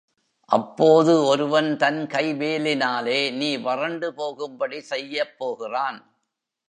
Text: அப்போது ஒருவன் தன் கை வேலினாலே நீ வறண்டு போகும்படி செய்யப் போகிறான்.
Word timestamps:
அப்போது 0.49 1.25
ஒருவன் 1.25 1.77
தன் 1.77 2.07
கை 2.07 2.25
வேலினாலே 2.33 3.19
நீ 3.31 3.57
வறண்டு 3.57 4.13
போகும்படி 4.13 4.79
செய்யப் 4.81 5.35
போகிறான். 5.37 5.99